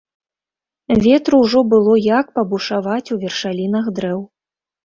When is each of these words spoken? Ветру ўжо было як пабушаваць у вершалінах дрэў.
Ветру 1.03 1.41
ўжо 1.43 1.59
было 1.75 1.93
як 2.05 2.31
пабушаваць 2.39 3.05
у 3.17 3.19
вершалінах 3.25 3.85
дрэў. 4.01 4.19